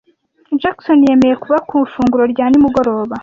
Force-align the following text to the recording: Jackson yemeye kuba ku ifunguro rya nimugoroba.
Jackson 0.61 0.99
yemeye 1.07 1.35
kuba 1.43 1.57
ku 1.67 1.75
ifunguro 1.87 2.23
rya 2.33 2.45
nimugoroba. 2.49 3.15